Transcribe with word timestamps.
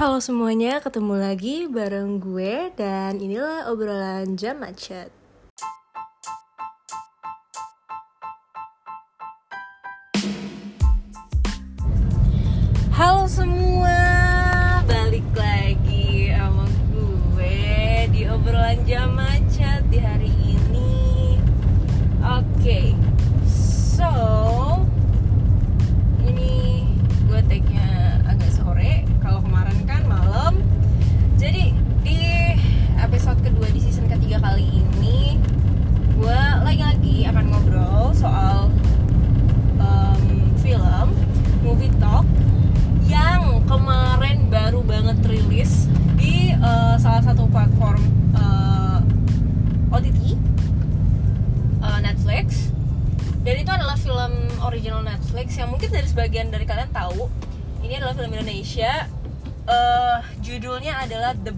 Halo 0.00 0.16
semuanya, 0.16 0.80
ketemu 0.80 1.20
lagi 1.20 1.68
bareng 1.68 2.24
gue 2.24 2.72
dan 2.72 3.20
inilah 3.20 3.68
obrolan 3.68 4.32
jam 4.32 4.56
macet. 4.56 5.19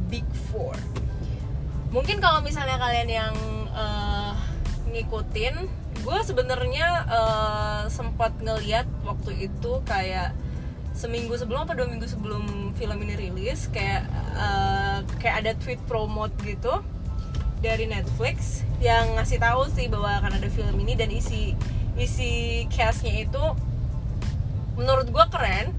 Big 0.09 0.27
Four. 0.51 0.75
Mungkin 1.93 2.19
kalau 2.25 2.41
misalnya 2.41 2.81
kalian 2.81 3.09
yang 3.11 3.35
eh, 3.73 4.33
ngikutin 4.93 5.55
gue 6.03 6.19
sebenarnya 6.25 6.89
eh, 7.07 7.83
sempat 7.93 8.33
ngeliat 8.41 8.89
waktu 9.05 9.51
itu 9.51 9.73
kayak 9.85 10.35
seminggu 10.93 11.33
sebelum 11.41 11.65
apa 11.65 11.73
dua 11.73 11.89
minggu 11.89 12.05
sebelum 12.05 12.75
film 12.77 12.99
ini 13.05 13.15
rilis 13.17 13.69
kayak 13.73 14.09
eh, 14.37 14.99
kayak 15.21 15.37
ada 15.45 15.53
tweet 15.61 15.81
promote 15.89 16.33
gitu 16.45 16.81
dari 17.63 17.87
Netflix 17.87 18.67
yang 18.83 19.15
ngasih 19.15 19.39
tahu 19.39 19.71
sih 19.71 19.87
bahwa 19.87 20.19
akan 20.19 20.43
ada 20.43 20.49
film 20.51 20.75
ini 20.83 20.99
dan 20.99 21.09
isi 21.15 21.55
isi 21.95 22.65
castnya 22.73 23.23
itu 23.23 23.45
menurut 24.75 25.07
gue 25.13 25.27
keren 25.31 25.71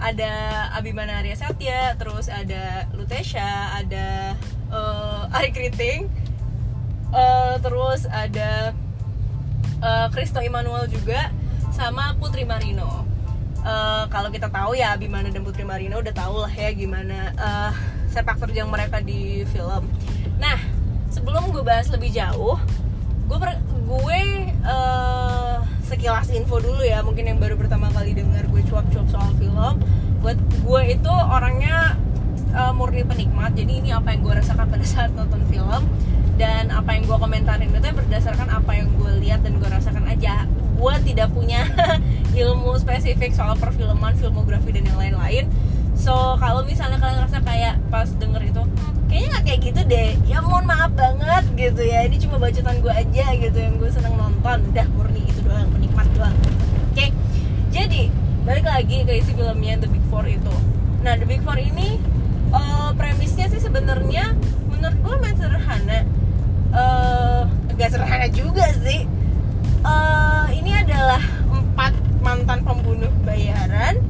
ada 0.00 0.32
Abimana 0.72 1.20
Arya 1.20 1.36
Satya 1.36 1.94
terus 2.00 2.32
ada 2.32 2.88
Lutesha 2.96 3.76
ada 3.76 4.34
eh, 4.72 5.36
Ari 5.36 5.50
Kriting 5.52 6.08
eh, 7.12 7.54
terus 7.60 8.08
ada 8.08 8.72
eh, 9.84 10.06
Kristo 10.10 10.40
Immanuel 10.40 10.88
juga 10.88 11.28
sama 11.70 12.16
Putri 12.16 12.48
Marino. 12.48 13.04
Eh, 13.60 14.04
kalau 14.08 14.32
kita 14.32 14.48
tahu 14.48 14.72
ya 14.72 14.96
Abimana 14.96 15.28
dan 15.28 15.44
Putri 15.44 15.68
Marino 15.68 16.00
udah 16.00 16.14
tahu 16.16 16.48
lah 16.48 16.52
ya 16.52 16.72
gimana 16.72 17.36
eh, 17.36 17.72
sepak 18.08 18.40
terjang 18.40 18.72
mereka 18.72 19.04
di 19.04 19.44
film. 19.52 19.84
Nah 20.40 20.58
sebelum 21.12 21.52
gue 21.52 21.60
bahas 21.60 21.92
lebih 21.92 22.08
jauh 22.08 22.56
gue 23.30 23.38
gue 23.86 24.22
eh, 24.66 25.56
sekilas 25.86 26.30
info 26.34 26.58
dulu 26.58 26.82
ya 26.82 27.02
mungkin 27.06 27.30
yang 27.30 27.38
baru 27.38 27.54
pertama 27.54 27.86
kali 27.94 28.14
dengar 28.14 28.42
gue 28.50 28.62
cuap-cuap 28.66 29.06
soal 29.06 29.30
film. 29.38 29.74
Buat 30.20 30.38
gue 30.38 30.82
itu 30.90 31.12
orangnya 31.14 31.94
eh, 32.50 32.72
murni 32.74 33.06
penikmat 33.06 33.54
jadi 33.54 33.70
ini 33.70 33.90
apa 33.94 34.10
yang 34.10 34.26
gue 34.26 34.34
rasakan 34.34 34.66
pada 34.66 34.86
saat 34.86 35.14
nonton 35.14 35.46
film 35.46 35.86
dan 36.34 36.74
apa 36.74 36.96
yang 36.96 37.06
gue 37.06 37.18
komentarin 37.20 37.70
itu 37.70 37.88
berdasarkan 37.92 38.48
apa 38.50 38.72
yang 38.74 38.88
gue 38.98 39.12
lihat 39.22 39.46
dan 39.46 39.62
gue 39.62 39.68
rasakan 39.70 40.04
aja. 40.10 40.50
Gue 40.74 40.94
tidak 41.06 41.30
punya 41.30 41.70
ilmu 42.42 42.82
spesifik 42.82 43.30
soal 43.30 43.54
perfilman 43.54 44.18
filmografi 44.18 44.74
dan 44.74 44.90
yang 44.90 44.98
lain-lain 44.98 45.46
so 46.00 46.40
kalau 46.40 46.64
misalnya 46.64 46.96
kalian 46.96 47.20
ngerasa 47.20 47.38
kayak 47.44 47.76
pas 47.92 48.08
denger 48.16 48.40
itu 48.40 48.62
"Hmm, 48.64 48.92
kayaknya 49.04 49.28
nggak 49.28 49.44
kayak 49.44 49.60
gitu 49.68 49.80
deh. 49.84 50.10
Ya 50.24 50.38
mohon 50.40 50.64
maaf 50.64 50.90
banget 50.96 51.44
gitu 51.54 51.82
ya. 51.84 52.08
Ini 52.08 52.16
cuma 52.24 52.40
bacotan 52.40 52.80
gue 52.80 52.88
aja 52.88 53.26
gitu 53.36 53.58
yang 53.60 53.74
gue 53.76 53.90
seneng 53.92 54.16
nonton. 54.16 54.58
Udah 54.72 54.86
murni 54.96 55.22
itu 55.28 55.40
doang 55.44 55.68
penikmat 55.68 56.08
doang. 56.16 56.32
Oke 56.90 57.12
jadi 57.70 58.08
balik 58.42 58.64
lagi 58.64 59.04
ke 59.04 59.12
isi 59.20 59.36
filmnya 59.36 59.76
The 59.76 59.88
Big 59.92 60.04
Four 60.08 60.24
itu. 60.24 60.54
Nah 61.04 61.20
The 61.20 61.26
Big 61.28 61.44
Four 61.44 61.60
ini 61.60 62.00
eh, 62.50 62.90
premisnya 62.96 63.46
sih 63.46 63.60
sebenarnya 63.60 64.32
menurut 64.72 64.98
gue 64.98 65.14
main 65.20 65.36
sederhana. 65.36 66.00
Eh 66.72 67.40
gak 67.76 67.88
sederhana 67.92 68.26
juga 68.32 68.72
sih. 68.80 69.04
Eh, 69.80 70.46
ini 70.56 70.72
adalah 70.72 71.20
empat 71.48 71.92
mantan 72.20 72.64
pembunuh 72.64 73.12
bayaran 73.24 74.00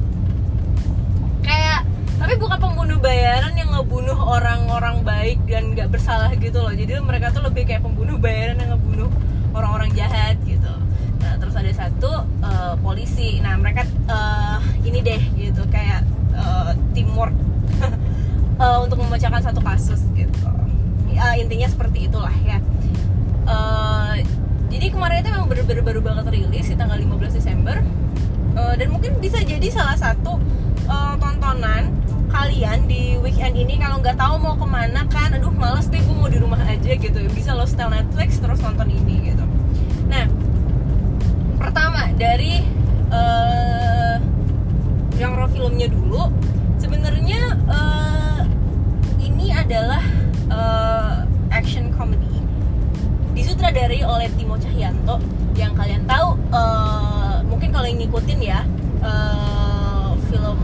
tapi 2.21 2.37
bukan 2.37 2.57
pembunuh 2.61 3.01
bayaran 3.01 3.57
yang 3.57 3.73
ngebunuh 3.73 4.13
orang-orang 4.13 5.01
baik 5.01 5.41
dan 5.49 5.73
nggak 5.73 5.89
bersalah 5.89 6.29
gitu 6.37 6.61
loh. 6.61 6.69
Jadi 6.69 7.01
mereka 7.01 7.33
tuh 7.33 7.41
lebih 7.41 7.65
kayak 7.65 7.81
pembunuh 7.81 8.21
bayaran 8.21 8.61
yang 8.61 8.77
ngebunuh 8.77 9.09
orang-orang 9.57 9.89
jahat 9.97 10.37
gitu. 10.45 10.69
Nah 11.17 11.33
terus 11.41 11.57
ada 11.57 11.73
satu 11.73 12.21
eh, 12.45 12.73
polisi. 12.77 13.41
Nah 13.41 13.57
mereka 13.57 13.89
eh, 13.89 14.57
ini 14.85 15.01
deh 15.01 15.21
gitu 15.33 15.65
kayak 15.73 16.05
eh, 16.37 16.71
teamwork. 16.93 17.33
Eh, 18.61 18.77
untuk 18.77 19.01
memecahkan 19.01 19.41
satu 19.41 19.57
kasus 19.57 20.05
gitu. 20.13 20.45
Ya, 21.09 21.33
intinya 21.33 21.65
seperti 21.65 22.05
itulah 22.05 22.29
ya. 22.45 22.61
Eh, 23.49 24.15
jadi 24.69 24.93
kemarin 24.93 25.25
itu 25.25 25.33
memang 25.33 25.49
bener-bener 25.49 25.81
baru 25.81 25.97
banget 26.05 26.29
rilis 26.29 26.69
di 26.69 26.77
tanggal 26.77 27.01
15 27.01 27.41
Desember. 27.41 27.81
Eh, 28.53 28.73
dan 28.77 28.87
mungkin 28.93 29.17
bisa 29.17 29.41
jadi 29.41 29.65
salah 29.73 29.97
satu 29.97 30.37
eh, 30.85 31.13
tontonan 31.17 32.00
kalian 32.31 32.87
di 32.87 33.19
weekend 33.19 33.59
ini 33.59 33.75
kalau 33.77 33.99
nggak 33.99 34.15
tahu 34.15 34.39
mau 34.39 34.55
ke 34.55 34.65
mana 34.65 35.03
kan 35.11 35.35
aduh 35.35 35.51
males 35.51 35.91
deh 35.91 35.99
gue 35.99 36.15
mau 36.15 36.31
di 36.31 36.39
rumah 36.39 36.63
aja 36.63 36.95
gitu. 36.95 37.19
Bisa 37.35 37.53
lo 37.53 37.67
setel 37.67 37.91
Netflix 37.91 38.39
terus 38.39 38.63
nonton 38.63 38.87
ini 38.87 39.35
gitu. 39.35 39.43
Nah 40.07 40.25
pertama 41.59 42.09
dari 42.15 42.63
eh 43.11 44.15
genre 45.19 45.45
filmnya 45.51 45.85
dulu 45.91 46.31
sebenarnya 46.81 47.41
eh, 47.69 48.41
ini 49.21 49.53
adalah 49.53 50.01
eh, 50.49 51.15
action 51.53 51.93
comedy 51.93 52.41
disutradari 53.37 54.01
oleh 54.01 54.31
Timo 54.39 54.57
Cahyanto. 54.57 55.21
Yang 55.53 55.73
kalian 55.77 56.03
tahu 56.09 56.39
eh, 56.55 57.37
mungkin 57.45 57.69
kalau 57.69 57.85
yang 57.85 57.99
ngikutin 58.01 58.39
ya 58.41 58.65
eh, 59.03 60.09
film 60.31 60.57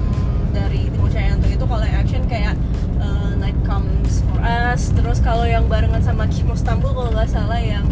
dari 0.57 0.90
Timo 0.90 1.07
Cahyanto 1.13 1.45
itu 1.45 1.66
kalau 1.69 1.85
action 1.85 2.23
kayak 2.25 2.56
eh, 2.97 3.31
Night 3.38 3.59
Comes 3.69 4.25
for 4.25 4.41
Us 4.41 4.90
terus 4.97 5.22
kalau 5.22 5.45
yang 5.45 5.69
barengan 5.69 6.01
sama 6.01 6.25
Kim 6.25 6.50
Istanbul 6.50 6.97
kalau 6.97 7.13
nggak 7.13 7.29
salah 7.29 7.62
yang 7.62 7.85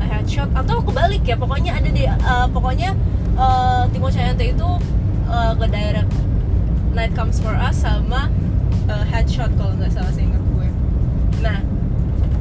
Headshot 0.00 0.50
atau 0.52 0.82
kebalik 0.82 1.22
ya 1.22 1.38
pokoknya 1.38 1.80
ada 1.80 1.88
di 1.88 2.04
eh, 2.04 2.46
pokoknya 2.52 2.92
eh, 3.40 3.82
Timo 3.88 4.12
Cahyanto 4.12 4.44
itu 4.44 4.68
eh, 5.32 5.52
ke 5.56 5.66
direct 5.72 6.12
Night 6.92 7.12
Comes 7.16 7.40
for 7.40 7.56
Us 7.56 7.80
sama 7.80 8.28
eh, 8.90 9.04
Headshot 9.08 9.48
kalau 9.56 9.72
nggak 9.80 9.90
salah 9.94 10.12
saya 10.12 10.28
ingat 10.28 10.42
gue. 10.44 10.68
Nah 11.40 11.58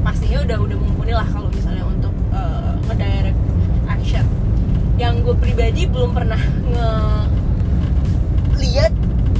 pastinya 0.03 0.41
udah 0.43 0.57
udah 0.57 0.77
mumpuni 0.79 1.13
lah 1.13 1.27
kalau 1.29 1.51
misalnya 1.51 1.85
untuk 1.85 2.13
uh, 2.33 2.73
ngedirect 2.89 3.39
action. 3.85 4.25
Yang 4.97 5.13
gue 5.27 5.35
pribadi 5.37 5.81
belum 5.85 6.11
pernah 6.15 6.39
nge 6.39 6.89
lihat 8.59 8.93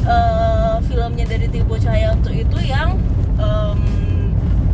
uh, 0.09 0.75
filmnya 0.89 1.25
dari 1.29 1.47
Timo 1.47 1.77
Cahyanto 1.77 2.33
itu 2.33 2.57
yang 2.65 2.97
um, 3.37 3.81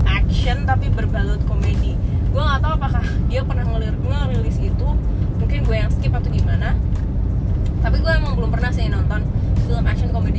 action 0.08 0.64
tapi 0.64 0.88
berbalut 0.90 1.44
komedi. 1.46 2.00
Gue 2.32 2.42
nggak 2.42 2.64
tahu 2.64 2.74
apakah 2.80 3.06
dia 3.28 3.44
pernah 3.44 3.68
ngelir 3.76 3.96
ngerilis 4.00 4.58
itu. 4.64 4.88
Mungkin 5.36 5.60
gue 5.68 5.76
yang 5.76 5.92
skip 5.92 6.16
atau 6.16 6.32
gimana. 6.32 6.74
Tapi 7.84 8.02
gue 8.02 8.12
emang 8.12 8.34
belum 8.40 8.50
pernah 8.50 8.72
sih 8.74 8.90
nonton 8.90 9.22
film 9.68 9.86
action 9.86 10.10
komedi 10.10 10.35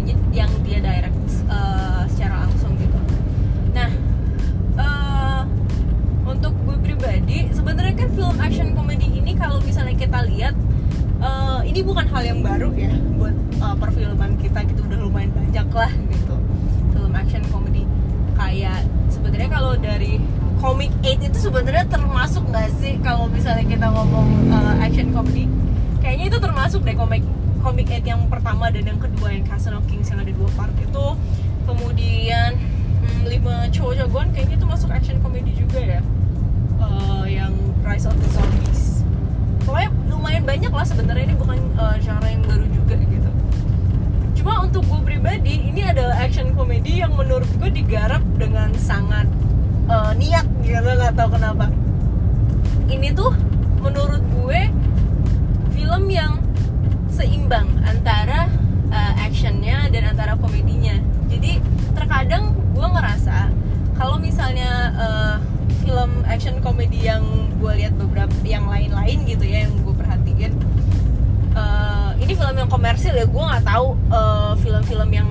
termasuk 26.77 26.93
deh 26.93 27.01
komik 27.01 27.25
Comic 27.65 27.89
8 27.89 28.05
yang 28.05 28.21
pertama 28.29 28.69
dan 28.69 28.85
yang 28.85 29.01
kedua 29.01 29.33
yang 29.33 29.49
Castle 29.49 29.81
of 29.81 29.85
Kings 29.89 30.13
yang 30.13 30.21
ada 30.21 30.29
dua 30.29 30.45
part 30.61 30.77
itu. 30.77 31.07
Kemudian 31.65 32.53
hmm, 33.01 33.33
lima 33.33 33.65
cowok 33.73 33.97
jagoan 33.97 34.29
kayaknya 34.37 34.61
itu 34.61 34.67
masuk 34.69 34.93
action 34.93 35.17
comedy 35.25 35.57
juga 35.57 35.81
ya. 35.81 36.01
Eh, 36.77 37.41
yang 37.41 37.57
Rise 37.81 38.05
of 38.05 38.13
the 38.21 38.29
Zombies. 38.29 39.01
Pokoknya 39.65 39.89
lumayan 40.13 40.45
banyak 40.45 40.69
lah 40.69 40.85
sebenarnya 40.85 41.33
ini 41.33 41.37
bukan 41.41 41.57
eh, 41.57 41.97
genre 42.05 42.29
yang 42.29 42.45
baru 42.45 42.69
juga 42.69 42.97
gitu. 43.01 43.31
Cuma 44.37 44.61
untuk 44.61 44.85
gue 44.85 45.01
pribadi 45.17 45.73
ini 45.73 45.81
adalah 45.81 46.21
action 46.21 46.53
comedy 46.53 47.01
yang 47.01 47.17
menurut 47.17 47.49
gue 47.57 47.73
digarap 47.73 48.21
dengan 48.37 48.69
sangat 48.77 49.25
eh, 49.89 50.13
niat 50.13 50.45
gitu 50.61 50.77
nggak 50.77 51.17
tahu 51.17 51.41
kenapa. 51.41 51.73
Ini 52.85 53.17
tuh 53.17 53.33
menurut 53.81 54.21
gue 54.45 54.61
film 55.73 56.13
yang 56.13 56.46
seimbang 57.17 57.81
antara 57.89 58.53
uh, 58.93 59.13
actionnya 59.25 59.89
dan 59.89 60.13
antara 60.13 60.37
komedinya. 60.37 61.01
Jadi 61.33 61.65
terkadang 61.97 62.53
gue 62.77 62.85
ngerasa 62.87 63.49
kalau 63.97 64.21
misalnya 64.21 64.93
uh, 65.01 65.37
film 65.81 66.21
action 66.29 66.61
komedi 66.61 67.09
yang 67.09 67.25
gue 67.57 67.73
lihat 67.81 67.97
beberapa 67.97 68.37
yang 68.45 68.69
lain-lain 68.69 69.25
gitu 69.25 69.49
ya 69.49 69.65
yang 69.65 69.75
gue 69.81 69.95
perhatiin 69.97 70.53
uh, 71.57 72.13
ini 72.21 72.33
film 72.37 72.55
yang 72.61 72.69
komersil 72.69 73.17
ya. 73.17 73.25
Gue 73.25 73.43
nggak 73.43 73.65
tahu 73.65 73.97
uh, 74.13 74.53
film-film 74.61 75.11
yang 75.11 75.29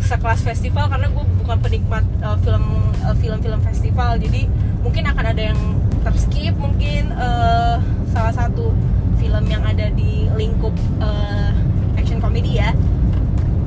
sekelas 0.00 0.40
festival 0.40 0.88
karena 0.88 1.10
gue 1.12 1.24
bukan 1.44 1.58
penikmat 1.60 2.04
uh, 2.24 2.38
film 2.40 2.64
uh, 3.04 3.16
film-film 3.20 3.60
festival. 3.60 4.16
Jadi 4.16 4.48
mungkin 4.80 5.04
akan 5.04 5.24
ada 5.36 5.42
yang 5.52 5.60
terskip 6.06 6.54
mungkin 6.56 7.10
uh, 7.12 7.82
salah 8.14 8.32
satu 8.32 8.72
film 9.26 9.42
yang 9.50 9.66
ada 9.66 9.90
di 9.90 10.30
lingkup 10.38 10.70
uh, 11.02 11.50
action 11.98 12.22
comedy 12.22 12.62
ya 12.62 12.70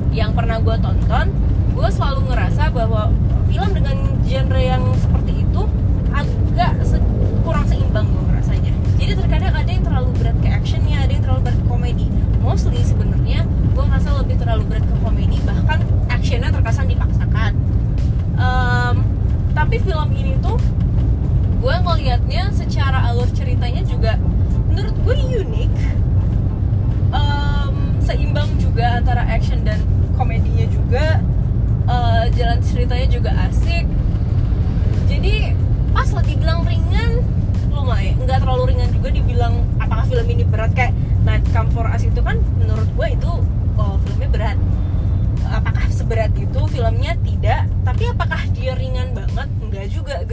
yang 0.08 0.32
pernah 0.32 0.56
gue 0.56 0.72
tonton 0.80 1.28
gue 1.76 1.88
selalu 1.92 2.32
ngerasa 2.32 2.72
bahwa 2.72 3.12
film 3.44 3.70
dengan 3.76 3.96
genre 4.24 4.56
yang 4.56 4.80
seperti 4.96 5.44
itu 5.44 5.62
agak 6.16 6.80
se- 6.80 7.04
kurang 7.44 7.68
seimbang 7.68 8.08
gue 8.08 8.24
ngerasanya. 8.24 8.72
Jadi 8.96 9.12
terkadang 9.20 9.52
ada 9.52 9.70
yang 9.70 9.84
terlalu 9.84 10.08
berat 10.16 10.36
ke 10.40 10.48
actionnya 10.48 10.96
ada 11.04 11.12
yang 11.12 11.22
terlalu 11.28 11.40
berat 11.44 11.58
ke 11.60 11.66
komedi. 11.68 12.06
Mostly 12.40 12.80
sebenarnya 12.80 13.44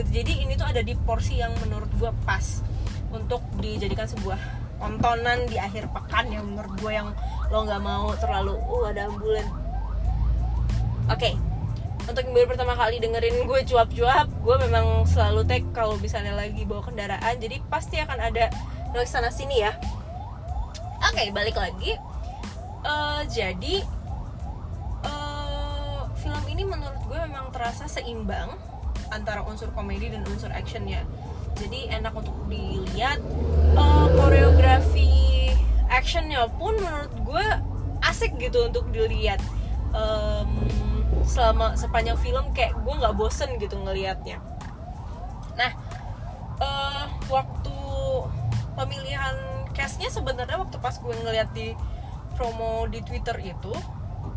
gitu. 0.08 0.24
Jadi 0.24 0.34
ini 0.48 0.54
tuh 0.56 0.68
ada 0.68 0.80
di 0.80 0.96
porsi 0.96 1.44
yang 1.44 1.52
menurut 1.60 1.92
gue 2.00 2.12
pas 2.24 2.64
untuk 3.12 3.44
dijadikan 3.60 4.08
sebuah 4.08 4.40
tontonan 4.78 5.50
di 5.50 5.58
akhir 5.58 5.90
pekan 5.90 6.30
yang 6.30 6.46
menurut 6.48 6.74
gue 6.80 6.92
yang 6.94 7.10
lo 7.50 7.66
nggak 7.66 7.82
mau 7.82 8.14
terlalu 8.16 8.56
uh 8.56 8.84
ada 8.88 9.12
ambulan. 9.12 9.48
Oke 11.12 11.36
untuk 12.08 12.24
yang 12.24 12.40
baru 12.40 12.48
pertama 12.56 12.72
kali 12.72 13.04
dengerin 13.04 13.44
gue 13.44 13.60
cuap-cuap 13.68 14.32
gue 14.32 14.56
memang 14.64 15.04
selalu 15.04 15.44
tag 15.44 15.64
kalau 15.76 16.00
misalnya 16.00 16.40
lagi 16.40 16.64
bawa 16.64 16.88
kendaraan. 16.88 17.36
Jadi 17.36 17.60
pasti 17.68 18.00
akan 18.00 18.32
ada 18.32 18.48
noise 18.96 19.12
sana 19.12 19.28
sini 19.28 19.60
ya. 19.60 19.76
Oke 21.04 21.36
balik 21.36 21.60
lagi. 21.60 22.00
Eh, 22.88 23.22
jadi 23.28 23.84
eh, 25.04 26.02
film 26.24 26.44
ini 26.48 26.64
menurut 26.64 27.02
gue 27.12 27.20
memang 27.28 27.52
terasa 27.52 27.92
seimbang 27.92 28.56
antara 29.12 29.44
unsur 29.44 29.72
komedi 29.74 30.12
dan 30.12 30.24
unsur 30.28 30.52
actionnya. 30.52 31.04
Jadi 31.58 31.90
enak 31.90 32.14
untuk 32.14 32.36
dilihat. 32.52 33.20
Eh, 33.78 34.08
koreografi 34.14 35.52
actionnya 35.88 36.46
pun 36.60 36.78
menurut 36.78 37.14
gue 37.24 37.46
asik 38.06 38.38
gitu 38.38 38.68
untuk 38.68 38.90
dilihat. 38.94 39.42
Em, 39.96 40.50
selama 41.26 41.74
sepanjang 41.76 42.20
film 42.20 42.46
kayak 42.54 42.76
gue 42.78 42.94
nggak 42.94 43.16
bosen 43.18 43.56
gitu 43.58 43.76
ngelihatnya. 43.80 44.38
Nah 45.58 45.72
eh, 46.62 47.06
waktu 47.30 47.78
pemilihan 48.78 49.36
castnya 49.74 50.10
sebenarnya 50.10 50.58
waktu 50.58 50.78
pas 50.78 50.94
gue 50.98 51.14
ngeliat 51.26 51.50
di 51.54 51.74
promo 52.38 52.86
di 52.86 53.02
Twitter 53.02 53.34
itu 53.42 53.74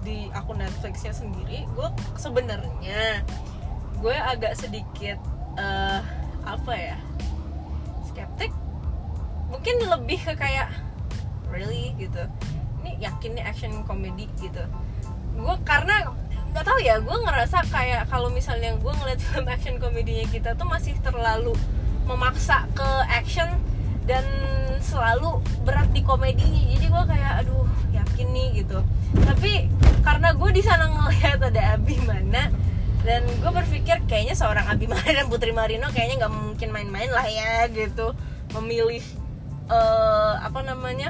di 0.00 0.32
akun 0.32 0.61
Netflixnya 0.61 1.12
sendiri 1.12 1.69
gue 1.76 1.88
sebenarnya 2.17 3.20
gue 4.00 4.17
agak 4.17 4.56
sedikit 4.56 5.20
eh, 5.61 6.00
apa 6.44 6.73
ya 6.73 6.97
skeptik. 8.08 8.52
Mungkin 9.52 9.76
lebih 9.87 10.19
ke 10.25 10.32
kayak 10.35 10.73
really? 11.52 11.93
gitu. 12.00 12.25
Ini 12.81 12.97
yakin 12.97 13.31
nih 13.37 13.44
action 13.44 13.73
comedy 13.85 14.26
gitu. 14.41 14.64
Gue 15.37 15.56
karena 15.69 16.17
nggak 16.50 16.67
tahu 16.67 16.82
ya 16.82 16.99
gue 16.99 17.17
ngerasa 17.23 17.62
kayak 17.70 18.11
kalau 18.11 18.26
misalnya 18.26 18.75
gue 18.75 18.93
ngeliat 18.93 19.20
film 19.31 19.47
action 19.47 19.76
komedinya 19.79 20.26
kita 20.26 20.50
tuh 20.58 20.67
masih 20.67 20.99
terlalu 21.05 21.55
memaksa 22.08 22.67
ke 22.75 22.88
action 23.06 23.46
dan 24.08 24.26
selalu 24.82 25.38
berat 25.62 25.87
di 25.94 26.03
komedinya 26.03 26.58
jadi 26.75 26.87
gue 26.91 27.05
kayak 27.06 27.32
aduh 27.44 27.69
yakin 27.93 28.29
nih 28.32 28.64
gitu. 28.64 28.81
Tapi 29.29 29.69
karena 30.00 30.32
gue 30.32 30.50
di 30.50 30.62
sana 30.64 30.88
ngeliat 30.88 31.38
ada 31.53 31.76
Abimana 31.76 32.69
dan 33.00 33.25
gue 33.25 33.52
berpikir 33.52 33.97
kayaknya 34.05 34.37
seorang 34.37 34.69
Abimana 34.69 35.08
dan 35.08 35.26
Putri 35.32 35.56
Marino 35.56 35.88
kayaknya 35.88 36.26
nggak 36.26 36.35
mungkin 36.37 36.69
main-main 36.69 37.08
lah 37.08 37.25
ya 37.25 37.64
gitu. 37.73 38.12
Memilih 38.52 39.00
eh, 39.73 40.35
apa 40.37 40.61
namanya 40.61 41.08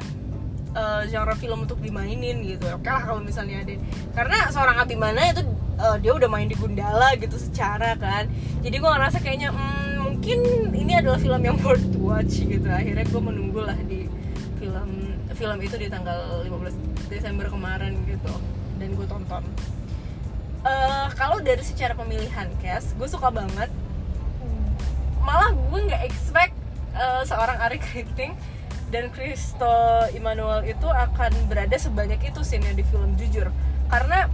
eh, 0.77 1.03
genre 1.11 1.35
film 1.35 1.67
untuk 1.67 1.83
dimainin 1.83 2.47
gitu. 2.47 2.71
Oke 2.71 2.87
lah 2.87 3.03
kalau 3.03 3.19
misalnya 3.19 3.67
ada 3.67 3.75
karena 4.15 4.39
seorang 4.55 4.77
Abimana 4.79 5.35
itu 5.35 5.43
eh, 5.83 5.97
dia 5.99 6.13
udah 6.15 6.29
main 6.31 6.47
di 6.47 6.55
Gundala 6.55 7.19
gitu 7.19 7.35
secara 7.35 7.99
kan. 7.99 8.31
Jadi 8.63 8.77
gue 8.79 8.91
ngerasa 8.91 9.19
kayaknya 9.19 9.51
hmm, 9.51 10.07
mungkin 10.07 10.39
ini 10.71 10.93
adalah 10.95 11.19
film 11.19 11.43
yang 11.43 11.59
worth 11.67 11.91
watch 11.99 12.47
gitu. 12.47 12.67
Akhirnya 12.71 13.03
gue 13.03 13.23
menunggu 13.23 13.67
lah 13.67 13.79
di 13.91 14.07
film 14.63 15.11
film 15.35 15.59
itu 15.65 15.75
di 15.81 15.89
tanggal 15.89 16.45
15 16.47 17.11
Desember 17.11 17.51
kemarin 17.51 17.99
gitu. 18.07 18.31
Dan 18.79 18.95
gue 18.95 19.07
tonton 19.11 19.43
Eh, 20.61 21.07
kalau 21.17 21.41
dari 21.41 21.65
secara 21.65 21.97
pemilihan 21.97 22.45
cast 22.61 22.93
gue 23.01 23.09
suka 23.09 23.33
banget. 23.33 23.73
Malah 25.25 25.57
gue 25.57 25.81
nggak 25.89 26.05
expect 26.05 26.53
eh, 26.93 27.23
seorang 27.25 27.57
Ari 27.65 27.81
Kriting 27.81 28.37
dan 28.93 29.09
Kristo 29.09 30.05
Immanuel 30.13 30.67
itu 30.69 30.85
akan 30.85 31.33
berada 31.49 31.77
sebanyak 31.81 32.21
itu 32.29 32.45
scene 32.45 32.77
di 32.77 32.85
film 32.85 33.17
jujur. 33.17 33.49
Karena 33.89 34.29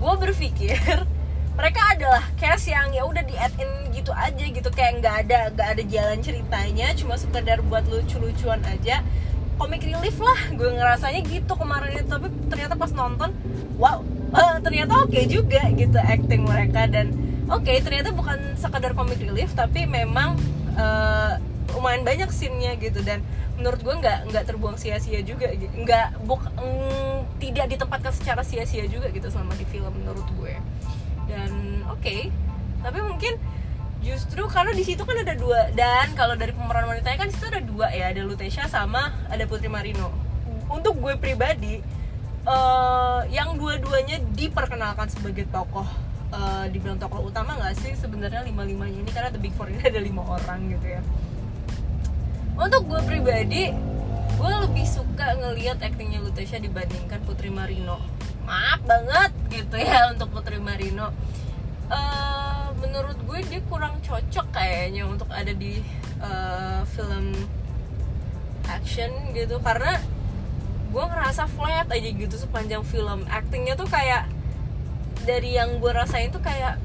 gue 0.00 0.14
berpikir 0.24 0.80
mereka 1.58 1.80
adalah 1.92 2.24
cast 2.40 2.72
yang 2.72 2.88
ya 2.88 3.04
udah 3.04 3.20
di 3.28 3.36
add 3.36 3.52
in 3.60 3.92
gitu 3.92 4.16
aja 4.16 4.40
gitu. 4.40 4.72
Kayak 4.72 5.04
nggak 5.04 5.14
ada 5.28 5.38
nggak 5.52 5.68
ada 5.68 5.82
jalan 5.84 6.18
ceritanya 6.24 6.96
cuma 6.96 7.20
sekedar 7.20 7.60
buat 7.60 7.84
lucu-lucuan 7.84 8.64
aja. 8.64 9.04
Comic 9.60 9.84
relief 9.84 10.16
lah 10.16 10.48
gue 10.48 10.70
ngerasanya 10.80 11.20
gitu 11.28 11.52
kemarin 11.60 11.92
itu. 11.92 12.08
Tapi 12.08 12.32
ternyata 12.48 12.72
pas 12.72 12.88
nonton 12.88 13.36
wow 13.76 14.00
eh, 14.34 14.56
ternyata 14.60 14.92
oke 15.04 15.20
juga 15.30 15.62
gitu 15.72 15.98
acting 15.98 16.44
mereka 16.44 16.84
dan 16.90 17.14
oke 17.48 17.72
ternyata 17.80 18.12
bukan 18.12 18.56
sekedar 18.58 18.92
comic 18.92 19.20
relief 19.22 19.52
tapi 19.56 19.88
memang 19.88 20.36
eh, 20.76 21.32
lumayan 21.76 22.02
banyak 22.02 22.32
scene-nya 22.32 22.80
gitu 22.80 23.04
dan 23.04 23.20
menurut 23.58 23.80
gue 23.82 23.94
nggak 23.98 24.18
nggak 24.30 24.44
terbuang 24.46 24.78
sia-sia 24.78 25.20
juga 25.26 25.50
nggak 25.52 26.22
buk 26.24 26.40
mm, 26.56 27.42
tidak 27.42 27.66
ditempatkan 27.74 28.14
secara 28.14 28.42
sia-sia 28.46 28.86
juga 28.86 29.10
gitu 29.10 29.26
selama 29.28 29.52
di 29.58 29.66
film 29.66 29.90
menurut 29.90 30.24
gue. 30.38 30.54
Dan 31.26 31.82
oke 31.90 32.30
tapi 32.78 32.98
mungkin 33.02 33.34
justru 33.98 34.46
karena 34.46 34.70
di 34.70 34.86
situ 34.86 35.02
kan 35.02 35.18
ada 35.18 35.34
dua 35.34 35.74
dan 35.74 36.14
kalau 36.14 36.38
dari 36.38 36.54
pemeran 36.54 36.86
wanitanya 36.86 37.26
kan 37.26 37.28
situ 37.34 37.50
ada 37.50 37.58
dua 37.58 37.90
ya 37.90 38.14
ada 38.14 38.22
Lutecia 38.22 38.70
sama 38.70 39.10
ada 39.26 39.42
Putri 39.44 39.66
Marino. 39.66 40.14
Untuk 40.70 40.96
gue 41.02 41.18
pribadi 41.18 41.82
eh, 42.48 43.20
yang 43.30 43.60
dua-duanya 43.60 44.24
diperkenalkan 44.32 45.12
sebagai 45.12 45.44
tokoh 45.52 45.84
eh, 46.32 46.64
dibilang 46.72 46.96
tokoh 46.96 47.28
utama 47.28 47.54
nggak 47.60 47.76
sih 47.76 47.92
sebenarnya 47.92 48.42
lima 48.48 48.64
limanya 48.64 48.98
ini? 49.04 49.10
Karena 49.12 49.28
The 49.28 49.40
Big 49.40 49.52
Four 49.54 49.68
ini 49.68 49.84
ada 49.84 50.00
lima 50.00 50.24
orang 50.24 50.72
gitu 50.72 50.86
ya. 50.88 51.02
Untuk 52.58 52.90
gue 52.90 53.00
pribadi 53.06 53.70
gue 54.38 54.52
lebih 54.70 54.86
suka 54.86 55.34
ngelihat 55.34 55.82
aktingnya 55.82 56.22
Lutecia 56.22 56.62
dibandingkan 56.62 57.18
Putri 57.26 57.50
Marino. 57.50 57.98
Maaf 58.46 58.80
banget 58.86 59.34
gitu 59.50 59.76
ya 59.76 60.06
untuk 60.14 60.30
Putri 60.30 60.62
Marino. 60.62 61.10
Uh, 61.88 62.70
menurut 62.78 63.18
gue 63.26 63.40
dia 63.48 63.60
kurang 63.66 63.98
cocok 64.04 64.46
kayaknya 64.54 65.08
untuk 65.08 65.26
ada 65.34 65.50
di 65.50 65.82
uh, 66.22 66.86
film 66.94 67.34
action 68.70 69.10
gitu. 69.34 69.58
Karena 69.58 69.98
gue 70.88 71.04
ngerasa 71.04 71.44
flat 71.52 71.88
aja 71.88 72.08
gitu 72.08 72.36
sepanjang 72.36 72.82
film. 72.84 73.28
Actingnya 73.28 73.76
tuh 73.76 73.88
kayak 73.88 74.28
dari 75.28 75.60
yang 75.60 75.76
gue 75.80 75.92
rasain 75.92 76.32
tuh 76.32 76.40
kayak 76.40 76.80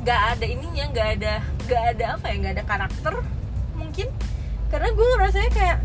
nggak 0.00 0.20
ada 0.36 0.46
ininya 0.46 0.84
nggak 0.92 1.08
ada 1.18 1.34
nggak 1.66 1.82
ada 1.96 2.04
apa 2.16 2.24
ya 2.30 2.34
nggak 2.40 2.54
ada 2.60 2.64
karakter 2.68 3.14
mungkin. 3.76 4.08
Karena 4.68 4.88
gue 4.92 5.06
ngerasanya 5.16 5.50
kayak 5.50 5.78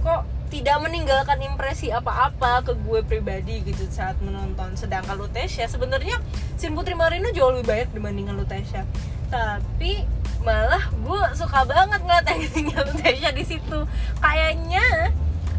kok 0.00 0.22
tidak 0.50 0.76
meninggalkan 0.82 1.38
impresi 1.46 1.94
apa-apa 1.94 2.66
ke 2.66 2.72
gue 2.74 3.00
pribadi 3.06 3.62
gitu 3.62 3.86
saat 3.92 4.18
menonton. 4.18 4.74
Sedangkan 4.74 5.14
Lutesha 5.14 5.68
sebenarnya 5.68 6.18
Sin 6.58 6.74
Putri 6.74 6.98
Marino 6.98 7.30
jauh 7.30 7.54
lebih 7.54 7.70
banyak 7.70 7.88
dibandingkan 7.94 8.34
Lutesha 8.34 8.82
tapi 9.30 10.02
malah 10.42 10.90
gue 10.90 11.22
suka 11.38 11.62
banget 11.62 12.02
ngeliat 12.02 12.26
actingnya 12.34 12.82
Lutesha 12.82 13.30
di 13.30 13.44
situ. 13.46 13.78
Kayaknya 14.18 15.14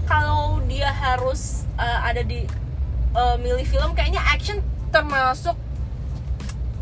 kalau 0.06 0.60
dia 0.66 0.90
harus 0.92 1.66
uh, 1.78 2.00
ada 2.06 2.22
di 2.26 2.46
uh, 3.16 3.36
milih 3.40 3.66
film 3.68 3.92
kayaknya 3.96 4.22
action 4.24 4.60
termasuk 4.92 5.56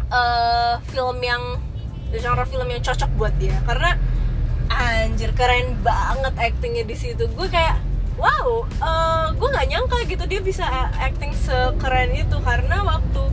uh, 0.09 0.81
film 0.89 1.17
yang 1.21 1.61
genre 2.09 2.45
film 2.49 2.67
yang 2.69 2.81
cocok 2.81 3.09
buat 3.17 3.33
dia. 3.37 3.57
Karena 3.65 3.95
anjir 4.69 5.33
keren 5.33 5.77
banget 5.81 6.33
actingnya 6.37 6.85
di 6.85 6.95
situ. 6.97 7.29
Gue 7.33 7.49
kayak 7.49 7.81
wow 8.19 8.67
uh, 8.83 9.31
gue 9.31 9.47
nggak 9.47 9.67
nyangka 9.71 9.97
gitu 10.09 10.23
dia 10.25 10.41
bisa 10.41 10.65
acting 10.97 11.33
sekeren 11.33 12.13
itu. 12.13 12.37
Karena 12.41 12.81
waktu 12.85 13.23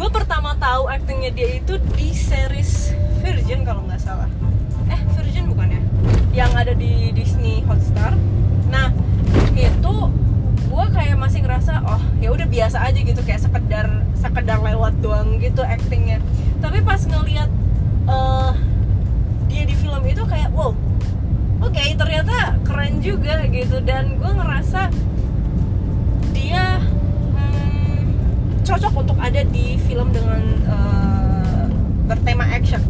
gue 0.00 0.08
pertama 0.08 0.56
tahu 0.56 0.88
actingnya 0.88 1.30
dia 1.34 1.60
itu 1.60 1.76
di 1.98 2.14
series 2.14 2.94
Virgin 3.20 3.66
kalau 3.66 3.84
nggak 3.84 4.00
salah. 4.00 4.30
Eh 4.88 5.00
Virgin 5.18 5.50
bukan 5.50 5.68
ya? 5.74 5.82
Yang 6.46 6.52
ada 6.56 6.72
di 6.72 7.10
Disney 7.12 7.60
Hotstar. 7.66 8.14
Nah 8.70 8.94
itu 9.56 9.94
gue 10.70 10.84
kayak 10.94 11.16
masih 11.18 11.42
ngerasa 11.42 11.82
oh 11.82 12.02
ya 12.22 12.30
udah 12.30 12.46
biasa 12.46 12.78
aja 12.86 13.00
gitu 13.02 13.20
kayak 13.26 13.42
sekedar 13.42 13.86
sekedar 14.14 14.58
lewat 14.62 14.94
doang 15.02 15.36
gitu 15.42 15.60
actingnya. 15.66 16.22
Tapi 16.60 16.80
pas 16.84 17.00
ngeliat 17.04 17.50
uh, 18.06 18.52
dia 19.50 19.66
di 19.66 19.74
film 19.74 20.02
itu 20.06 20.22
kayak 20.28 20.54
wow 20.54 20.70
oke 21.60 21.74
okay, 21.74 21.92
ternyata 21.98 22.56
keren 22.64 23.02
juga 23.02 23.44
gitu. 23.50 23.82
Dan 23.82 24.16
gue 24.16 24.30
ngerasa 24.30 24.88
dia 26.30 26.78
hmm, 27.36 28.00
cocok 28.64 28.94
untuk 29.06 29.18
ada 29.18 29.42
di 29.44 29.76
film 29.84 30.14
dengan 30.14 30.42
uh, 30.70 31.66
bertema 32.06 32.46
action. 32.48 32.80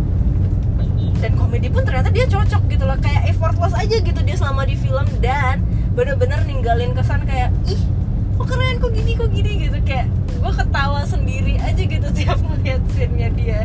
Dan 1.20 1.36
komedi 1.36 1.68
pun 1.68 1.84
ternyata 1.84 2.08
dia 2.08 2.24
cocok 2.24 2.64
gitu 2.72 2.88
loh 2.88 2.96
kayak 2.96 3.28
effortless 3.28 3.76
aja 3.76 4.00
gitu 4.00 4.20
dia 4.24 4.36
selama 4.36 4.64
di 4.64 4.76
film. 4.76 5.04
Dan 5.20 5.60
bener-bener 5.94 6.40
ninggalin 6.46 6.94
kesan 6.94 7.26
kayak 7.26 7.50
ih 7.66 7.80
kok 8.38 8.46
keren 8.46 8.78
kok 8.78 8.92
gini 8.94 9.12
kok 9.18 9.30
gini 9.34 9.50
gitu. 9.68 9.78
Kayak 9.82 10.08
gue 10.40 10.52
ketawa 10.54 11.02
sendiri 11.04 11.58
aja 11.60 11.82
gitu 11.82 12.08
tiap 12.18 12.38
melihat 12.40 12.82
scene-nya 12.94 13.28
dia. 13.34 13.60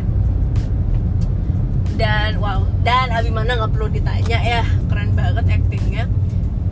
Dan 1.96 2.42
wow. 2.42 2.66
Dan 2.84 3.08
Abimana 3.14 3.56
nggak 3.56 3.72
perlu 3.72 3.88
ditanya 3.88 4.38
ya 4.42 4.62
keren 4.90 5.16
banget 5.16 5.44
actingnya 5.48 6.04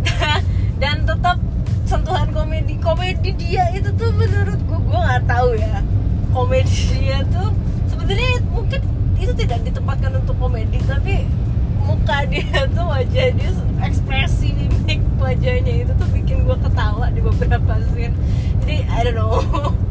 dan 0.82 1.08
tetap 1.08 1.40
sentuhan 1.88 2.28
komedi 2.32 2.76
komedi 2.76 3.32
dia 3.36 3.72
itu 3.72 3.88
tuh 3.96 4.12
menurut 4.12 4.60
gue 4.60 4.80
gue 4.84 5.00
nggak 5.00 5.24
tahu 5.24 5.56
ya. 5.56 5.80
Komedi 6.34 6.78
dia 6.98 7.22
tuh 7.30 7.54
sebenarnya 7.88 8.42
mungkin 8.50 8.82
itu 9.16 9.32
tidak 9.38 9.64
ditempatkan 9.64 10.12
untuk 10.20 10.36
komedi 10.36 10.82
tapi 10.84 11.24
muka 11.84 12.24
dia 12.26 12.64
tuh 12.76 12.86
wajah 12.88 13.26
dia 13.36 13.50
ekspresi 13.84 14.56
mimik 14.56 15.00
wajahnya 15.20 15.84
itu 15.84 15.92
tuh 15.96 16.08
bikin 16.12 16.48
gue 16.48 16.56
ketawa 16.56 17.12
di 17.12 17.20
beberapa 17.20 17.72
scene. 17.92 18.16
Jadi 18.64 18.76
I 18.88 19.00
don't 19.04 19.16
know. 19.16 19.40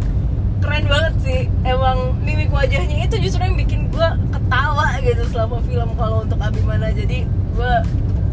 Keren 0.63 0.85
banget 0.89 1.13
sih. 1.21 1.41
Emang 1.65 2.17
mimik 2.21 2.49
wajahnya 2.49 3.05
itu 3.05 3.15
justru 3.21 3.45
yang 3.45 3.57
bikin 3.57 3.89
gue 3.93 4.07
ketawa 4.33 4.97
gitu 5.01 5.23
selama 5.29 5.61
film 5.65 5.89
kalau 5.97 6.25
untuk 6.25 6.41
Abimana. 6.41 6.89
Jadi 6.93 7.25
gue 7.27 7.73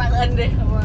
tangan 0.00 0.28
deh 0.32 0.50
sama 0.56 0.84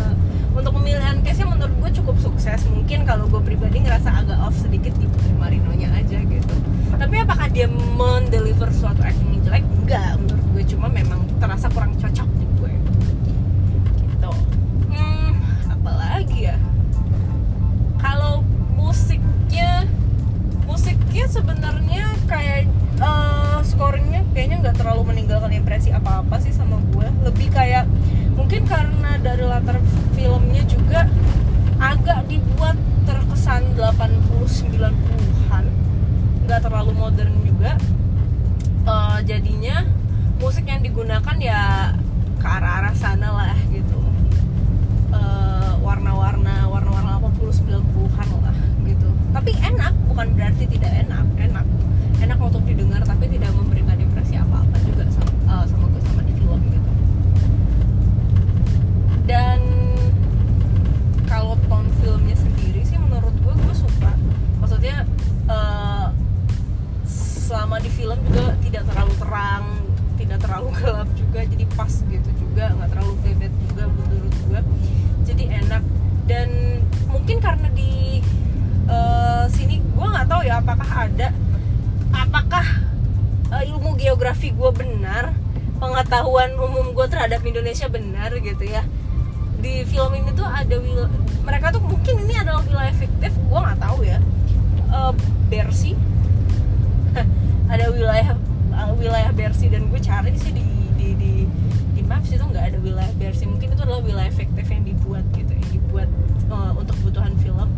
untuk 0.56 0.72
pemilihan 0.80 1.20
case-nya 1.24 1.48
menurut 1.52 1.76
gue 1.80 1.92
cukup 2.04 2.16
sukses. 2.20 2.64
Mungkin 2.72 3.08
kalau 3.08 3.28
gue 3.32 3.42
pribadi 3.44 3.84
ngerasa 3.84 4.12
agak 4.24 4.40
off 4.44 4.56
sedikit 4.56 4.92
di 5.00 5.08
Putri 5.08 5.36
Marino-nya 5.36 5.92
aja 5.96 6.20
gitu 6.20 6.56
tapi 6.96 7.16
apakah 7.22 7.48
dia 7.50 7.68
mendeliver 7.70 8.70
suatu 8.70 9.02
acting 9.02 9.36
yang 9.36 9.44
jelek? 9.44 9.66
Enggak 9.84 10.12
menurut 10.22 10.46
gue. 10.54 10.64
Cuma 10.76 10.88
memang 10.88 11.20
terasa 11.42 11.68
kurang 11.74 11.98
cocok 11.98 12.30
di 12.40 12.46
gue. 12.60 12.74
Gitu. 14.00 14.32
Hmm 14.94 15.34
apalagi 15.70 16.40
ya? 16.54 16.58
Kalau 18.00 18.46
musiknya 18.78 19.90
musiknya 20.66 21.26
sebenarnya 21.30 22.06
kayak 22.26 22.70
uh, 23.02 23.62
scoringnya 23.66 24.26
kayaknya 24.34 24.58
nggak 24.66 24.78
terlalu 24.82 25.16
meninggalkan 25.16 25.52
impresi 25.54 25.92
apa-apa 25.92 26.40
sih 26.42 26.54
sama 26.56 26.80
gue. 26.94 27.08
Lebih 27.28 27.52
kayak 27.54 27.90
mungkin 28.38 28.68
karena 28.68 29.18
dari 29.20 29.44
latar 29.44 29.80
filmnya 30.14 30.64
juga 30.68 31.08
agak 31.80 32.28
dibuat 32.32 32.76
terkesan 33.06 33.78
80-90an 33.78 35.85
nggak 36.46 36.62
terlalu 36.62 36.94
modern 36.94 37.34
juga. 37.42 37.74
Uh, 38.86 39.18
jadinya 39.26 39.82
musik 40.38 40.70
yang 40.70 40.86
digunakan 40.86 41.36
ada. 80.96 81.28
Apakah 82.16 82.66
uh, 83.52 83.64
ilmu 83.68 84.00
geografi 84.00 84.56
gue 84.56 84.72
benar? 84.72 85.36
Pengetahuan 85.76 86.56
umum 86.56 86.96
gue 86.96 87.08
terhadap 87.12 87.44
Indonesia 87.44 87.92
benar 87.92 88.32
gitu 88.40 88.64
ya? 88.64 88.88
Di 89.60 89.84
film 89.84 90.16
ini 90.16 90.32
tuh 90.32 90.48
ada 90.48 90.80
wil 90.80 91.12
mereka 91.44 91.76
tuh 91.76 91.84
mungkin 91.84 92.24
ini 92.26 92.40
adalah 92.40 92.64
wilayah 92.64 92.96
fiktif 92.96 93.36
gue 93.36 93.60
nggak 93.60 93.80
tahu 93.84 94.08
ya. 94.08 94.24
Uh, 94.90 95.12
Bersi 95.52 95.94
ada 97.74 97.86
wilayah 97.92 98.34
uh, 98.72 98.96
wilayah 98.96 99.30
Bersi 99.36 99.68
dan 99.68 99.92
gue 99.92 100.00
cari 100.00 100.32
sih 100.40 100.56
di 100.56 100.64
di 100.96 101.08
di 101.20 101.32
di 101.92 102.02
maps 102.08 102.32
itu 102.32 102.42
nggak 102.42 102.72
ada 102.72 102.78
wilayah 102.80 103.14
Bersi 103.20 103.44
mungkin 103.46 103.76
itu 103.76 103.82
adalah 103.84 104.00
wilayah 104.00 104.32
fiktif 104.32 104.66
yang 104.72 104.84
dibuat 104.88 105.26
gitu 105.36 105.52
yang 105.52 105.70
dibuat 105.70 106.10
uh, 106.48 106.72
untuk 106.80 106.96
kebutuhan 107.04 107.36
film 107.44 107.70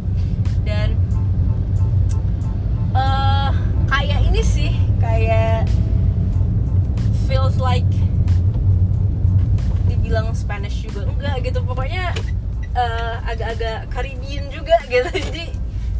agak-agak 13.28 13.92
Caribbean 13.92 14.48
juga 14.48 14.76
gitu. 14.92 15.12
Jadi 15.12 15.46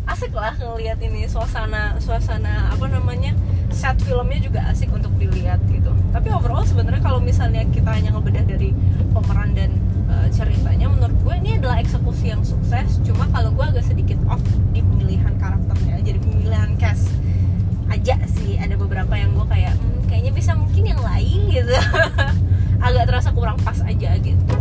asik 0.08 0.32
lah 0.32 0.56
ngelihat 0.56 1.04
ini 1.04 1.28
suasana 1.28 2.00
suasana 2.00 2.72
apa 2.72 2.88
namanya 2.88 3.36
set 3.68 4.00
filmnya 4.08 4.40
juga 4.40 4.64
asik 4.72 4.88
untuk 4.96 5.12
dilihat 5.20 5.60
gitu. 5.68 5.92
Tapi 6.16 6.32
overall 6.32 6.64
sebenarnya 6.64 7.04
kalau 7.04 7.20
misalnya 7.20 7.68
kita 7.68 7.92
hanya 7.92 8.16
ngebedah 8.16 8.48
dari 8.48 8.72
pemeran 9.12 9.52
dan 9.52 9.76
uh, 10.08 10.32
ceritanya 10.32 10.88
menurut 10.88 11.20
gue 11.20 11.36
ini 11.44 11.60
adalah 11.60 11.84
eksekusi 11.84 12.32
yang 12.32 12.42
sukses. 12.48 13.04
Cuma 13.04 13.28
kalau 13.36 13.52
gue 13.52 13.66
agak 13.68 13.84
sedikit 13.84 14.18
off 14.32 14.40
di 14.72 14.80
pemilihan 14.80 15.36
karakternya. 15.36 16.00
Jadi 16.00 16.18
pemilihan 16.24 16.80
cast 16.80 17.12
aja 17.92 18.16
sih. 18.32 18.56
Ada 18.56 18.80
beberapa 18.80 19.12
yang 19.20 19.36
gue 19.36 19.46
kayak 19.52 19.76
hmm, 19.76 20.08
kayaknya 20.08 20.32
bisa 20.32 20.56
mungkin 20.56 20.84
yang 20.88 21.02
lain 21.04 21.52
gitu. 21.52 21.76
Agak 22.88 23.12
terasa 23.12 23.36
kurang 23.36 23.60
pas 23.60 23.84
aja 23.84 24.16
gitu 24.24 24.57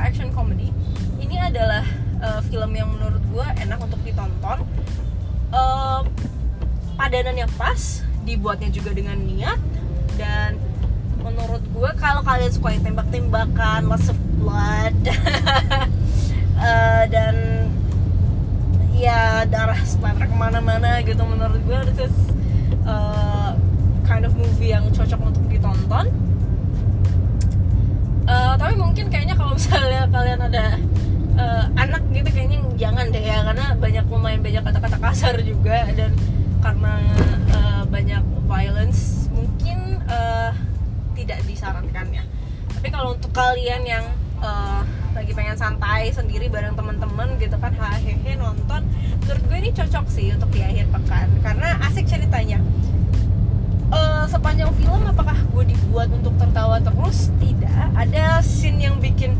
action 0.00 0.32
comedy. 0.32 0.72
Ini 1.20 1.52
adalah 1.52 1.84
uh, 2.24 2.40
film 2.48 2.72
yang 2.76 2.88
menurut 2.90 3.22
gue 3.28 3.46
enak 3.64 3.78
untuk 3.80 4.00
ditonton. 4.02 4.64
Uh, 5.50 6.06
padanannya 6.94 7.48
pas 7.58 8.04
dibuatnya 8.22 8.68
juga 8.70 8.92
dengan 8.92 9.16
niat 9.16 9.58
dan 10.20 10.60
menurut 11.20 11.64
gue 11.72 11.90
kalau 11.96 12.20
kalian 12.24 12.52
suka 12.52 12.76
yang 12.76 12.84
tembak-tembakan 12.84 13.88
lots 13.88 14.08
of 14.12 14.16
blood 14.36 14.94
uh, 16.60 17.04
dan 17.14 17.66
ya 18.96 19.48
darah 19.48 19.80
splatter 19.82 20.28
ke 20.28 20.36
mana-mana 20.36 21.00
gitu 21.00 21.24
menurut 21.24 21.60
gue 21.64 21.78
this 21.88 22.12
is 22.12 22.16
uh, 22.84 23.56
kind 24.04 24.28
of 24.28 24.36
movie 24.36 24.74
yang 24.74 24.84
cocok 24.92 25.20
untuk 25.24 25.44
ditonton 25.48 26.10
uh, 28.30 28.54
tapi 28.54 28.74
mungkin 28.78 29.06
kayaknya 29.10 29.34
kalau 29.34 29.58
misalnya 29.58 30.06
kalian 30.14 30.40
ada 30.46 30.64
uh, 31.34 31.64
anak 31.74 32.02
gitu 32.14 32.28
kayaknya 32.30 32.58
jangan 32.78 33.10
deh 33.10 33.22
ya 33.22 33.42
karena 33.42 33.66
banyak 33.76 34.04
lumayan 34.06 34.40
banyak 34.40 34.62
kata-kata 34.62 34.98
kasar 35.02 35.34
juga 35.42 35.90
dan 35.98 36.14
karena 36.60 36.94
uh, 37.52 37.82
banyak 37.90 38.22
violence 38.46 39.28
mungkin 39.34 40.00
uh, 40.06 40.52
tidak 41.16 41.40
disarankan 41.44 42.06
ya. 42.12 42.24
Tapi 42.70 42.88
kalau 42.88 43.12
untuk 43.16 43.32
kalian 43.32 43.84
yang 43.84 44.04
uh, 44.40 44.80
lagi 45.12 45.32
pengen 45.36 45.58
santai 45.58 46.08
sendiri 46.14 46.48
bareng 46.48 46.78
teman-teman 46.78 47.36
gitu 47.36 47.56
kan 47.60 47.74
hehehe 47.74 48.38
nonton 48.38 48.86
menurut 49.26 49.42
gue 49.46 49.58
ini 49.60 49.70
cocok 49.74 50.06
sih 50.08 50.32
untuk 50.32 50.48
di 50.52 50.64
akhir 50.64 50.88
pekan. 50.88 51.28
Karena 51.44 51.76
asik 51.84 52.08
ceritanya 52.08 52.60
dibuat 55.90 56.06
untuk 56.14 56.38
tertawa 56.38 56.78
terus? 56.78 57.34
Tidak. 57.42 57.98
Ada 57.98 58.38
scene 58.46 58.78
yang 58.78 59.02
bikin 59.02 59.34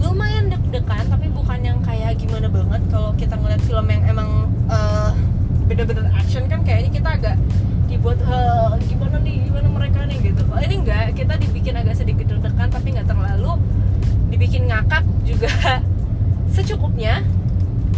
lumayan 0.00 0.48
deg-degan 0.48 1.04
tapi 1.04 1.28
bukan 1.28 1.60
yang 1.60 1.84
kayak 1.84 2.16
gimana 2.16 2.48
banget. 2.48 2.80
Kalau 2.88 3.12
kita 3.20 3.36
ngeliat 3.36 3.60
film 3.60 3.84
yang 3.92 4.00
emang 4.08 4.48
uh, 4.72 5.12
bener-bener 5.68 6.08
action 6.16 6.48
kan 6.48 6.64
kayaknya 6.64 6.96
kita 6.96 7.08
agak 7.12 7.36
dibuat 7.92 8.16
uh, 8.24 8.72
gimana 8.88 9.20
nih 9.20 9.44
gimana 9.44 9.68
mereka 9.68 10.08
nih 10.08 10.32
gitu. 10.32 10.40
Kalau 10.48 10.64
ini 10.64 10.80
enggak 10.80 11.12
kita 11.12 11.36
dibikin 11.36 11.76
agak 11.76 11.92
sedikit 12.00 12.24
deg-degan 12.24 12.72
tapi 12.72 12.88
nggak 12.96 13.12
terlalu. 13.12 13.60
Dibikin 14.32 14.72
ngakak 14.72 15.04
juga 15.28 15.52
secukupnya. 16.56 17.20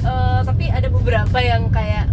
Uh, 0.02 0.42
tapi 0.42 0.66
ada 0.66 0.90
beberapa 0.90 1.38
yang 1.38 1.70
kayak 1.70 2.10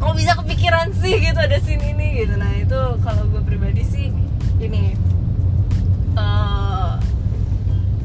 kok 0.00 0.16
bisa 0.16 0.32
kepikiran 0.32 0.96
sih? 0.96 1.20
gitu 1.20 1.36
ada 1.36 1.60
scene 1.60 1.92
ini 1.92 2.24
gitu. 2.24 2.40
Nah 2.40 2.56
itu 2.56 2.80
kalau 3.04 3.28
gue 3.28 3.44
pribadi 3.44 3.84
sih 3.84 4.15
ini 4.56 4.96
uh, 6.16 6.96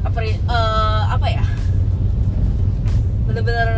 apa 0.03 0.19
uh, 0.51 1.03
apa 1.15 1.27
ya? 1.31 1.45
Bener-bener 3.27 3.69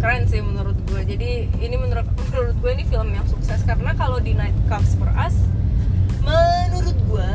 keren 0.00 0.24
sih 0.30 0.40
menurut 0.40 0.78
gue. 0.86 1.00
Jadi 1.02 1.30
ini 1.60 1.76
menurut 1.76 2.06
menurut 2.30 2.56
gue 2.62 2.70
ini 2.72 2.84
film 2.86 3.10
yang 3.10 3.26
sukses. 3.26 3.60
Karena 3.66 3.92
kalau 3.98 4.22
di 4.22 4.32
Night 4.32 4.54
Comes 4.70 4.94
for 4.96 5.10
Us 5.18 5.34
menurut 6.20 6.96
gue 7.08 7.30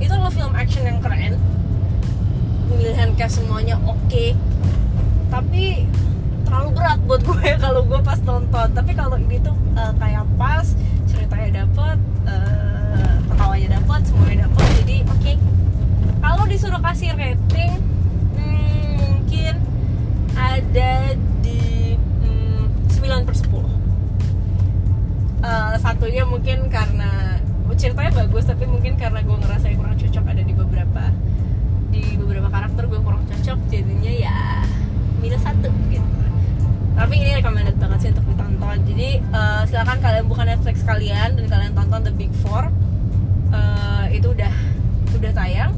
itu 0.00 0.10
adalah 0.10 0.32
film 0.32 0.54
action 0.56 0.82
yang 0.88 0.98
keren. 1.04 1.36
Pemilihan 2.72 3.12
cast 3.14 3.42
semuanya 3.42 3.76
oke. 3.84 4.00
Okay. 4.08 4.32
tapi 5.32 5.88
terlalu 6.44 6.76
berat 6.76 7.00
buat 7.08 7.24
gue 7.24 7.48
kalau 7.64 7.84
gue 7.84 8.00
pas 8.00 8.20
nonton. 8.24 8.68
Tapi 8.72 8.92
kalau 8.96 9.16
ini 9.20 9.40
tuh 9.40 9.56
uh, 9.76 9.92
kayak 10.00 10.24
pas 10.40 10.66
ceritanya 11.08 11.64
dapet 11.64 11.96
uh, 12.28 12.71
ketawanya 13.52 13.84
dapet 13.84 14.00
semuanya 14.08 14.48
dapet 14.48 14.64
jadi 14.80 14.96
oke. 15.04 15.20
Okay. 15.20 15.36
kalau 16.24 16.44
disuruh 16.48 16.80
kasih 16.80 17.12
rating 17.12 17.72
hmm, 18.32 18.96
mungkin 18.96 19.54
ada 20.32 20.92
di 21.44 22.00
hmm, 22.00 22.64
9 22.96 23.28
per 23.28 23.34
10 23.36 23.52
uh, 23.52 23.68
satunya 25.84 26.24
mungkin 26.24 26.72
karena 26.72 27.36
ceritanya 27.76 28.24
bagus 28.24 28.48
tapi 28.48 28.64
mungkin 28.64 28.96
karena 28.96 29.20
gue 29.20 29.36
ngerasa 29.36 29.68
kurang 29.76 30.00
cocok 30.00 30.24
ada 30.32 30.42
di 30.48 30.54
beberapa 30.56 31.12
di 31.92 32.16
beberapa 32.16 32.48
karakter 32.48 32.88
gue 32.88 33.00
kurang 33.04 33.28
cocok 33.28 33.58
jadinya 33.68 34.12
ya 34.16 34.64
minus 35.20 35.44
satu 35.44 35.68
gitu. 35.92 36.08
Tapi 36.96 37.14
ini 37.20 37.36
recommended 37.36 37.76
banget 37.76 37.98
sih 38.00 38.08
untuk 38.16 38.32
ditonton. 38.32 38.80
Jadi 38.88 39.20
uh, 39.28 39.60
silakan 39.68 40.00
kalian 40.00 40.24
buka 40.24 40.48
Netflix 40.48 40.80
kalian 40.88 41.36
dan 41.36 41.44
kalian 41.52 41.72
tonton 41.76 42.00
The 42.00 42.12
Big 42.16 42.32
Four 42.40 42.72
uh, 43.52 44.06
itu 44.10 44.32
udah 44.32 44.54
udah 45.16 45.32
tayang. 45.32 45.72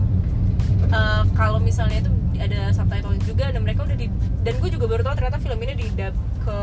Uh, 0.95 1.27
kalau 1.35 1.59
misalnya 1.59 2.01
itu 2.07 2.13
ada 2.39 2.71
subtitle 2.75 3.17
juga 3.25 3.51
dan 3.51 3.61
mereka 3.63 3.87
udah 3.87 3.97
di 3.97 4.07
dan 4.43 4.55
gue 4.61 4.71
juga 4.71 4.87
baru 4.91 5.03
tahu 5.07 5.15
ternyata 5.17 5.39
film 5.41 5.59
ini 5.65 5.75
di 5.79 5.87
dub 5.95 6.15
ke 6.45 6.59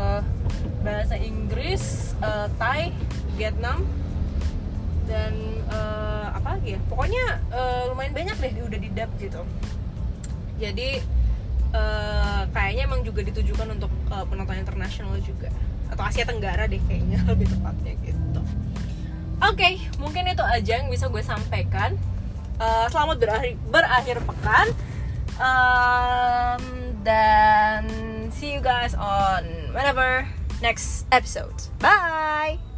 bahasa 0.86 1.14
Inggris, 1.18 2.14
uh, 2.22 2.46
Thai, 2.56 2.94
Vietnam 3.34 3.82
dan 5.10 5.34
uh, 5.68 6.32
apa 6.38 6.58
lagi 6.58 6.78
ya? 6.78 6.80
Pokoknya 6.86 7.24
uh, 7.50 7.90
lumayan 7.90 8.14
banyak 8.14 8.36
deh 8.38 8.52
udah 8.62 8.78
di 8.78 8.90
dub 8.94 9.10
gitu. 9.18 9.42
Jadi 10.62 11.02
uh, 11.74 12.46
kayaknya 12.54 12.82
emang 12.86 13.02
juga 13.02 13.26
ditujukan 13.26 13.74
untuk 13.74 13.90
uh, 14.14 14.22
penonton 14.28 14.62
internasional 14.62 15.18
juga. 15.18 15.50
Atau 15.90 16.06
Asia 16.06 16.24
Tenggara 16.24 16.70
deh 16.70 16.80
kayaknya 16.86 17.20
lebih 17.30 17.50
tepatnya 17.50 17.92
gitu 18.06 18.21
oke 19.42 19.58
okay, 19.58 19.82
mungkin 19.98 20.30
itu 20.30 20.42
aja 20.42 20.80
yang 20.80 20.88
bisa 20.88 21.10
gue 21.10 21.22
sampaikan. 21.22 21.98
Uh, 22.62 22.86
selamat 22.88 23.16
berakhir 23.18 23.54
berakhir 23.68 24.16
pekan. 24.22 24.68
Um, 25.42 26.62
dan 27.02 27.88
see 28.30 28.54
you 28.54 28.62
guys 28.62 28.94
on 28.94 29.42
whenever 29.74 30.28
next 30.62 31.10
episode. 31.10 31.56
Bye 31.82 32.71